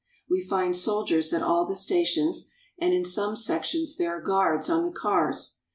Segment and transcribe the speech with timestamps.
[0.27, 4.83] We find soldiers at all the stations, and in some sections there are guards on
[4.83, 5.59] the cars.